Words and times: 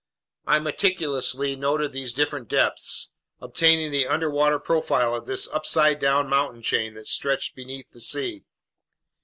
I 0.47 0.57
meticulously 0.57 1.55
noted 1.55 1.91
these 1.91 2.11
different 2.11 2.47
depths, 2.47 3.11
obtaining 3.39 3.91
the 3.91 4.07
underwater 4.07 4.57
profile 4.57 5.13
of 5.13 5.27
this 5.27 5.47
upside 5.47 5.99
down 5.99 6.27
mountain 6.27 6.63
chain 6.63 6.95
that 6.95 7.05
stretched 7.05 7.53
beneath 7.55 7.91
the 7.91 8.01
sea. 8.01 8.43